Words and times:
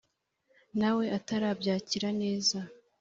nawe 0.79 1.05
atarabyakira 1.17 2.09
neza 2.21 2.59